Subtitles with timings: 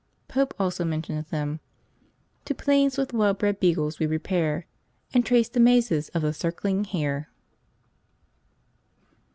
[0.27, 1.59] Pope also mentions them,
[2.45, 4.65] "To plains with well bred beagles we repair,
[5.13, 7.29] And trace the mazes of the circling hare."